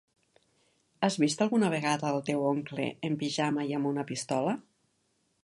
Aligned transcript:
Has 1.07 1.17
vist 1.23 1.43
alguna 1.45 1.69
vegada 1.73 2.09
el 2.15 2.17
teu 2.31 2.47
oncle 2.53 2.89
en 3.11 3.19
pijama 3.25 3.69
i 3.73 3.79
amb 3.81 3.93
una 3.93 4.09
pistola? 4.15 4.57